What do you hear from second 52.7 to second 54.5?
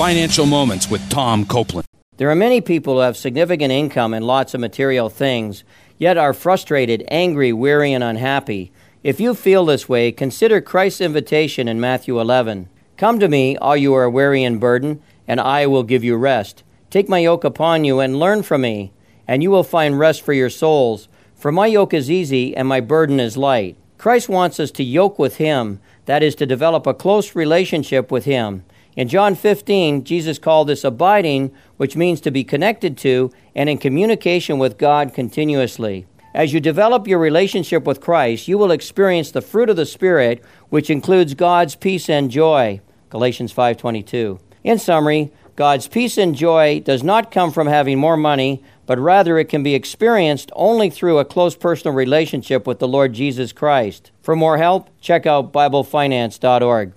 the Lord Jesus Christ. For